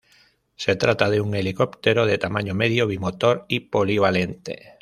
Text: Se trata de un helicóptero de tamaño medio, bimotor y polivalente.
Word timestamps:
Se 0.55 0.75
trata 0.75 1.11
de 1.11 1.21
un 1.21 1.35
helicóptero 1.35 2.07
de 2.07 2.17
tamaño 2.17 2.55
medio, 2.55 2.87
bimotor 2.87 3.45
y 3.47 3.59
polivalente. 3.59 4.79